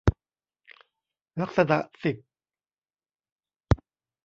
[1.41, 2.15] ลักษณะสิบ